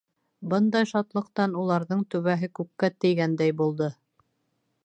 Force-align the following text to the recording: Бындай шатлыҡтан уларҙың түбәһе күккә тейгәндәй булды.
Бындай 0.53 0.87
шатлыҡтан 0.91 1.53
уларҙың 1.65 2.01
түбәһе 2.15 2.51
күккә 2.61 2.93
тейгәндәй 3.07 3.57
булды. 3.61 3.95